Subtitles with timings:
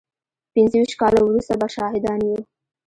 [0.53, 2.37] پينځه ويشت کاله وروسته به شاهدان يو.